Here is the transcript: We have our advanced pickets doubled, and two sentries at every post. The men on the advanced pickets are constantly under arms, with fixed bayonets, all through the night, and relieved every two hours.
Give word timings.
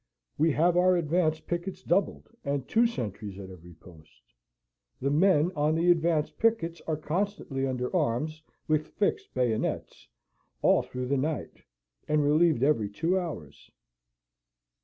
We 0.35 0.51
have 0.53 0.75
our 0.77 0.95
advanced 0.97 1.45
pickets 1.45 1.83
doubled, 1.83 2.27
and 2.43 2.67
two 2.67 2.87
sentries 2.87 3.37
at 3.37 3.51
every 3.51 3.75
post. 3.75 4.09
The 4.99 5.11
men 5.11 5.51
on 5.55 5.75
the 5.75 5.91
advanced 5.91 6.39
pickets 6.39 6.81
are 6.87 6.97
constantly 6.97 7.67
under 7.67 7.95
arms, 7.95 8.41
with 8.67 8.87
fixed 8.95 9.31
bayonets, 9.35 10.07
all 10.63 10.81
through 10.81 11.05
the 11.05 11.17
night, 11.17 11.61
and 12.07 12.23
relieved 12.23 12.63
every 12.63 12.89
two 12.89 13.19
hours. 13.19 13.69